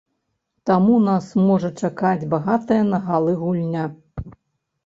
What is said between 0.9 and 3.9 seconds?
нас можа чакаць багатая на галы гульня.